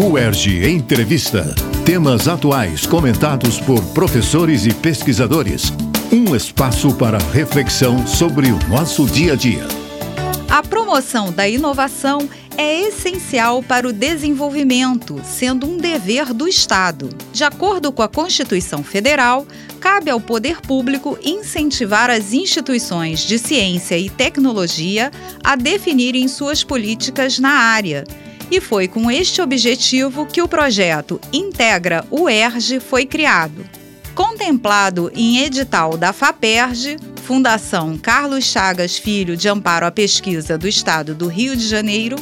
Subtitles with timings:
[0.00, 1.56] UERJ Entrevista.
[1.84, 5.72] Temas atuais comentados por professores e pesquisadores.
[6.12, 9.66] Um espaço para reflexão sobre o nosso dia a dia.
[10.48, 17.08] A promoção da inovação é essencial para o desenvolvimento, sendo um dever do Estado.
[17.32, 19.48] De acordo com a Constituição Federal,
[19.80, 25.10] cabe ao poder público incentivar as instituições de ciência e tecnologia
[25.42, 28.04] a definirem suas políticas na área
[28.50, 33.64] e foi com este objetivo que o projeto Integra UERJ foi criado.
[34.14, 41.14] Contemplado em edital da FAPERJ, Fundação Carlos Chagas Filho de Amparo à Pesquisa do Estado
[41.14, 42.16] do Rio de Janeiro,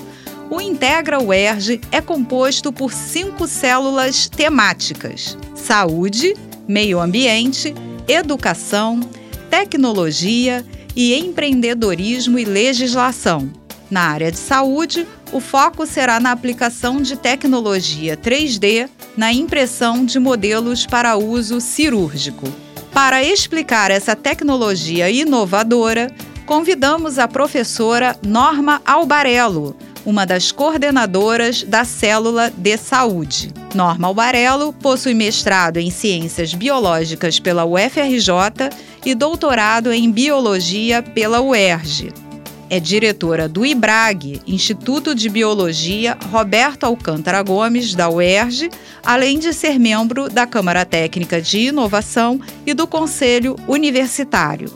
[0.50, 6.34] o Integra UERJ é composto por cinco células temáticas: saúde,
[6.68, 7.74] meio ambiente,
[8.06, 9.00] educação,
[9.48, 10.64] tecnologia
[10.94, 13.50] e empreendedorismo e legislação.
[13.90, 20.18] Na área de saúde, o foco será na aplicação de tecnologia 3D na impressão de
[20.18, 22.46] modelos para uso cirúrgico.
[22.92, 26.10] Para explicar essa tecnologia inovadora,
[26.46, 33.52] convidamos a professora Norma Albarello, uma das coordenadoras da Célula de Saúde.
[33.74, 38.70] Norma Albarello possui mestrado em Ciências Biológicas pela UFRJ
[39.04, 42.25] e doutorado em Biologia pela UERJ.
[42.68, 48.70] É diretora do IBRAG, Instituto de Biologia Roberto Alcântara Gomes, da UERJ,
[49.04, 54.68] além de ser membro da Câmara Técnica de Inovação e do Conselho Universitário.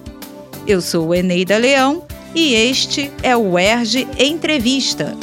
[0.69, 5.17] Eu sou Eneida Leão e este é o UERJ Entrevista.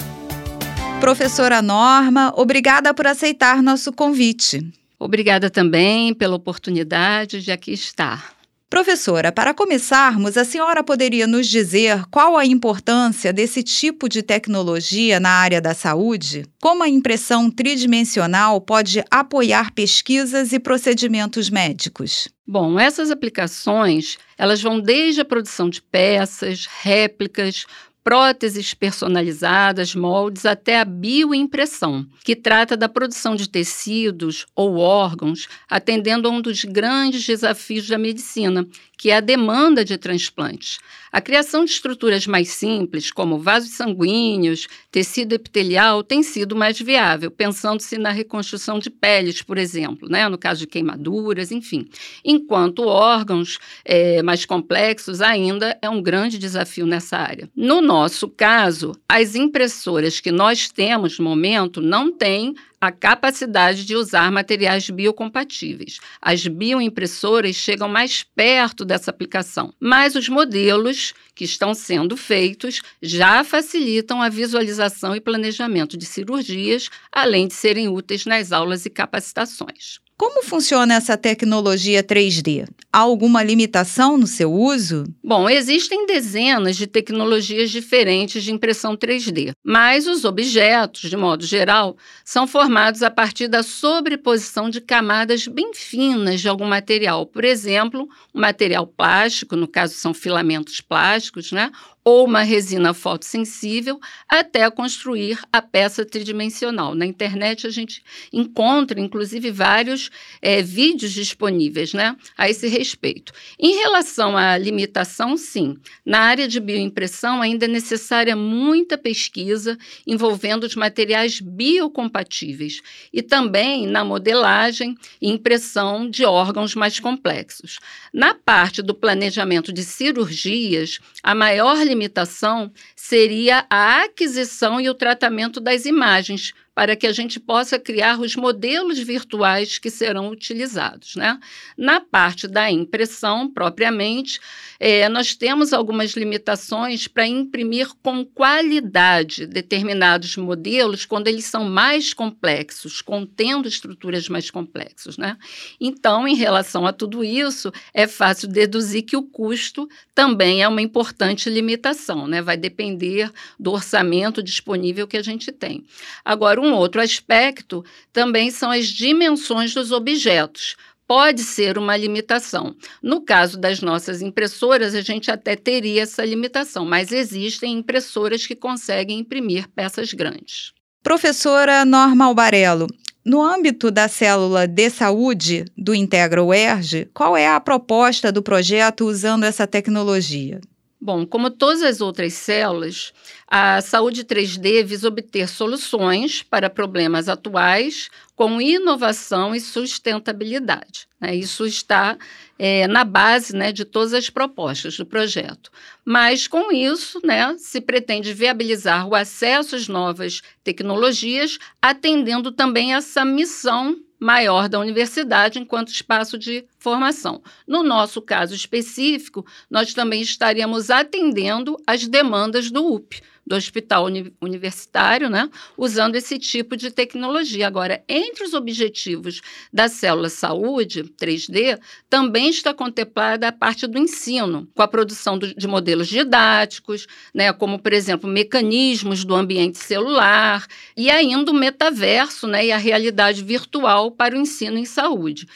[0.99, 4.73] Professora Norma, obrigada por aceitar nosso convite.
[4.99, 8.36] Obrigada também pela oportunidade de aqui estar.
[8.69, 15.21] Professora, para começarmos, a senhora poderia nos dizer qual a importância desse tipo de tecnologia
[15.21, 16.43] na área da saúde?
[16.61, 22.27] Como a impressão tridimensional pode apoiar pesquisas e procedimentos médicos?
[22.45, 27.65] Bom, essas aplicações, elas vão desde a produção de peças, réplicas,
[28.07, 36.25] próteses personalizadas, moldes, até a bioimpressão, que trata da produção de tecidos ou órgãos, atendendo
[36.25, 38.65] a um dos grandes desafios da medicina,
[38.97, 40.79] que é a demanda de transplantes.
[41.11, 47.29] A criação de estruturas mais simples, como vasos sanguíneos, tecido epitelial, tem sido mais viável,
[47.29, 50.27] pensando-se na reconstrução de peles, por exemplo, né?
[50.27, 51.87] no caso de queimaduras, enfim.
[52.25, 57.49] Enquanto órgãos é, mais complexos ainda é um grande desafio nessa área.
[57.55, 63.95] No nosso caso, as impressoras que nós temos no momento não têm a capacidade de
[63.95, 65.99] usar materiais biocompatíveis.
[66.21, 73.43] As bioimpressoras chegam mais perto dessa aplicação, mas os modelos que estão sendo feitos já
[73.43, 79.99] facilitam a visualização e planejamento de cirurgias, além de serem úteis nas aulas e capacitações.
[80.19, 82.67] Como funciona essa tecnologia 3D?
[82.91, 85.03] Há alguma limitação no seu uso?
[85.23, 91.95] Bom, existem dezenas de tecnologias diferentes de impressão 3D, mas os objetos, de modo geral,
[92.25, 97.27] são formados a partir da sobreposição de camadas bem finas de algum material.
[97.27, 101.69] Por exemplo, um material plástico, no caso são filamentos plásticos, né?
[102.07, 106.95] Ou uma resina fotossensível até construir a peça tridimensional.
[106.95, 108.01] Na internet a gente
[108.31, 110.09] encontra, inclusive, vários
[110.41, 113.33] é, vídeos disponíveis né, a esse respeito.
[113.59, 115.75] Em relação à limitação, sim,
[116.05, 122.81] na área de bioimpressão ainda é necessária muita pesquisa envolvendo os materiais biocompatíveis
[123.11, 127.79] e também na modelagem e impressão de órgãos mais complexos.
[128.13, 134.93] Na parte do planejamento de cirurgias, a maior limitação limitação seria a aquisição e o
[134.93, 141.15] tratamento das imagens para que a gente possa criar os modelos virtuais que serão utilizados.
[141.15, 141.39] Né?
[141.75, 144.39] Na parte da impressão, propriamente,
[144.79, 152.13] é, nós temos algumas limitações para imprimir com qualidade determinados modelos quando eles são mais
[152.13, 155.17] complexos, contendo estruturas mais complexas.
[155.17, 155.35] Né?
[155.81, 160.83] Então, em relação a tudo isso, é fácil deduzir que o custo também é uma
[160.83, 162.39] importante limitação, né?
[162.39, 165.83] vai depender do orçamento disponível que a gente tem.
[166.23, 170.75] Agora, um outro aspecto também são as dimensões dos objetos.
[171.07, 172.75] Pode ser uma limitação.
[173.01, 178.55] No caso das nossas impressoras, a gente até teria essa limitação, mas existem impressoras que
[178.55, 180.73] conseguem imprimir peças grandes.
[181.01, 182.87] Professora Norma Albarello,
[183.25, 189.05] no âmbito da célula de saúde do Integra UERJ, qual é a proposta do projeto
[189.05, 190.59] usando essa tecnologia?
[190.99, 193.13] Bom, como todas as outras células,
[193.47, 201.07] a saúde 3D visa obter soluções para problemas atuais com inovação e sustentabilidade.
[201.21, 201.35] Né?
[201.35, 202.17] Isso está
[202.57, 205.71] é, na base né, de todas as propostas do projeto.
[206.03, 213.23] Mas, com isso, né, se pretende viabilizar o acesso às novas tecnologias, atendendo também essa
[213.23, 217.41] missão maior da universidade enquanto espaço de formação.
[217.67, 224.33] No nosso caso específico, nós também estaríamos atendendo às demandas do UP, do Hospital Uni
[224.41, 227.65] Universitário, né, usando esse tipo de tecnologia.
[227.65, 229.39] Agora, entre os objetivos
[229.71, 231.79] da célula saúde 3D,
[232.09, 237.53] também está contemplada a parte do ensino, com a produção do, de modelos didáticos, né,
[237.53, 243.41] como, por exemplo, mecanismos do ambiente celular, e ainda o metaverso né, e a realidade
[243.43, 245.47] virtual para o ensino em saúde.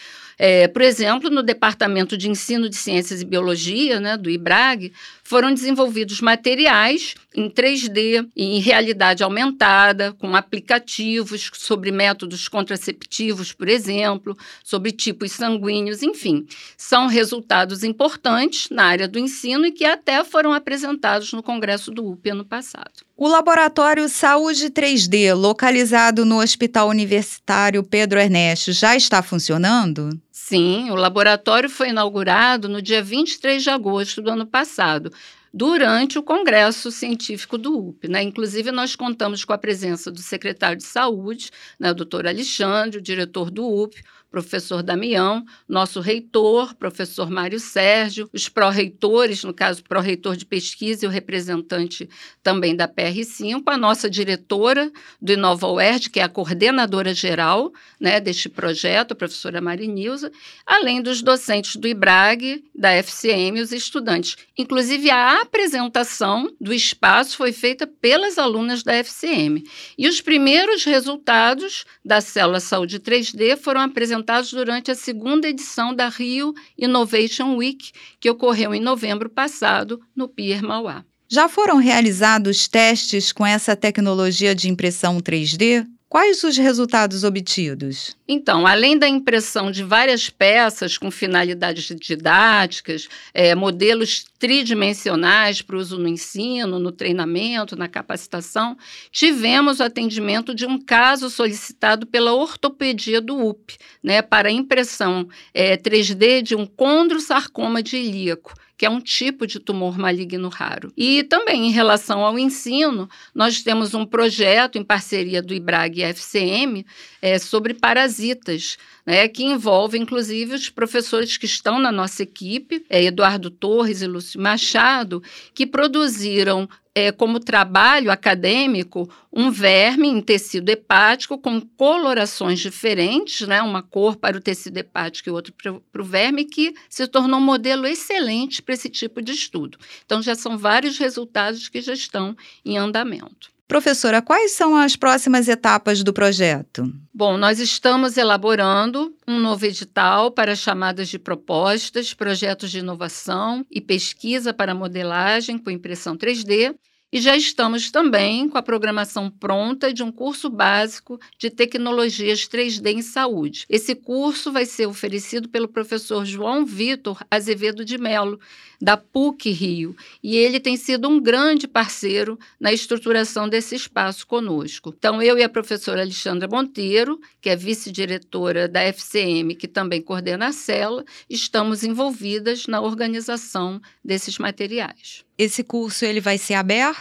[0.43, 4.91] É, por exemplo, no Departamento de Ensino de Ciências e Biologia, né, do IBRAG,
[5.31, 14.37] foram desenvolvidos materiais em 3D, em realidade aumentada, com aplicativos sobre métodos contraceptivos, por exemplo,
[14.61, 16.45] sobre tipos sanguíneos, enfim.
[16.75, 22.05] São resultados importantes na área do ensino e que até foram apresentados no Congresso do
[22.11, 22.91] UP ano passado.
[23.15, 30.09] O Laboratório Saúde 3D, localizado no Hospital Universitário Pedro Ernesto, já está funcionando?
[30.51, 35.09] Sim, o laboratório foi inaugurado no dia 23 de agosto do ano passado
[35.53, 38.05] durante o Congresso Científico do UP.
[38.09, 38.21] Né?
[38.21, 43.49] Inclusive, nós contamos com a presença do secretário de Saúde, né, doutor Alexandre, o diretor
[43.49, 43.95] do UP,
[44.31, 51.07] professor Damião, nosso reitor, professor Mário Sérgio, os pró-reitores, no caso, pró-reitor de pesquisa e
[51.07, 52.09] o representante
[52.41, 54.89] também da PR5, a nossa diretora
[55.21, 60.31] do Inova UERJ, que é a coordenadora geral né, deste projeto, a professora Marinilza,
[60.65, 64.37] além dos docentes do IBRAG, da FCM e os estudantes.
[64.57, 69.63] Inclusive, a apresentação do espaço foi feita pelas alunas da FCM.
[69.97, 75.93] E os primeiros resultados da célula Saúde 3D foram apresentados apresentados durante a segunda edição
[75.93, 81.03] da Rio Innovation Week, que ocorreu em novembro passado no Pier Mauá.
[81.27, 85.85] Já foram realizados testes com essa tecnologia de impressão 3D?
[86.07, 88.17] Quais os resultados obtidos?
[88.27, 95.99] Então, além da impressão de várias peças com finalidades didáticas, é, modelos tridimensionais para uso
[95.99, 98.75] no ensino, no treinamento, na capacitação,
[99.11, 105.77] tivemos o atendimento de um caso solicitado pela ortopedia do UP, né, para impressão é,
[105.77, 110.91] 3D de um condrosarcoma de ilíaco que é um tipo de tumor maligno raro.
[110.97, 116.03] E também em relação ao ensino, nós temos um projeto em parceria do IBRAG e
[116.03, 116.83] FCM
[117.21, 123.03] é, sobre parasitas, né, que envolve inclusive os professores que estão na nossa equipe, é,
[123.03, 125.21] Eduardo Torres e Machado,
[125.53, 133.61] que produziram é, como trabalho acadêmico um verme em tecido hepático com colorações diferentes, né?
[133.61, 135.53] uma cor para o tecido hepático e outra
[135.91, 139.77] para o verme, que se tornou um modelo excelente para esse tipo de estudo.
[140.05, 142.35] Então, já são vários resultados que já estão
[142.65, 143.51] em andamento.
[143.71, 146.91] Professora, quais são as próximas etapas do projeto?
[147.13, 153.79] Bom, nós estamos elaborando um novo edital para chamadas de propostas, projetos de inovação e
[153.79, 156.75] pesquisa para modelagem com impressão 3D
[157.11, 162.93] e já estamos também com a programação pronta de um curso básico de tecnologias 3D
[162.93, 163.65] em saúde.
[163.69, 168.39] Esse curso vai ser oferecido pelo professor João Vitor Azevedo de Melo,
[168.81, 174.93] da PUC Rio, e ele tem sido um grande parceiro na estruturação desse espaço conosco.
[174.97, 180.47] Então, eu e a professora Alexandra Monteiro, que é vice-diretora da FCM, que também coordena
[180.47, 185.23] a célula, estamos envolvidas na organização desses materiais.
[185.37, 187.00] Esse curso ele vai ser aberto?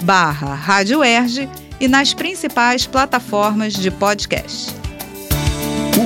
[0.02, 1.48] barra Rádio Erge
[1.78, 4.79] e nas principais plataformas de podcast.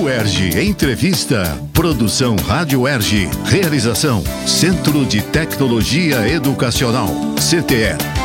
[0.09, 1.57] Erge Entrevista.
[1.73, 3.29] Produção Rádio Erge.
[3.45, 7.07] Realização Centro de Tecnologia Educacional.
[7.37, 8.24] CTE